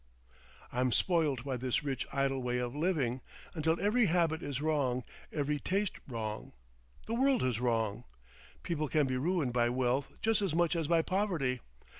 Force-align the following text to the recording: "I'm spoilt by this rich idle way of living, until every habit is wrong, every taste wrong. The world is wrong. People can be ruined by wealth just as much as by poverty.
"I'm 0.71 0.91
spoilt 0.91 1.43
by 1.43 1.57
this 1.57 1.83
rich 1.83 2.07
idle 2.11 2.41
way 2.41 2.57
of 2.57 2.75
living, 2.75 3.21
until 3.53 3.79
every 3.79 4.07
habit 4.07 4.41
is 4.41 4.59
wrong, 4.59 5.03
every 5.31 5.59
taste 5.59 5.99
wrong. 6.07 6.53
The 7.05 7.13
world 7.13 7.43
is 7.43 7.59
wrong. 7.59 8.05
People 8.63 8.87
can 8.87 9.05
be 9.05 9.17
ruined 9.17 9.53
by 9.53 9.69
wealth 9.69 10.11
just 10.19 10.41
as 10.41 10.55
much 10.55 10.75
as 10.75 10.87
by 10.87 11.03
poverty. 11.03 11.61